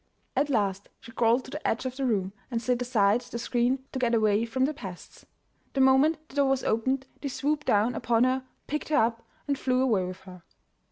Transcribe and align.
At 0.35 0.49
last 0.49 0.89
she 0.99 1.11
crawled 1.11 1.45
to 1.45 1.51
the 1.51 1.67
edge 1.67 1.85
of 1.85 1.95
the 1.95 2.07
room 2.07 2.33
and 2.49 2.59
slid 2.59 2.81
aside 2.81 3.21
the 3.21 3.37
screen 3.37 3.83
to 3.91 3.99
get 3.99 4.15
away 4.15 4.45
from 4.47 4.65
the 4.65 4.73
pests. 4.73 5.27
The 5.73 5.79
moment 5.81 6.27
the 6.27 6.37
door 6.37 6.49
was 6.49 6.63
opened 6.63 7.05
they 7.21 7.29
swooped 7.29 7.67
down 7.67 7.93
upon 7.93 8.23
her, 8.23 8.43
picked 8.65 8.89
her 8.89 8.97
up, 8.97 9.21
and 9.47 9.59
flew 9.59 9.79
away 9.79 10.03
with 10.05 10.21
her. 10.21 10.41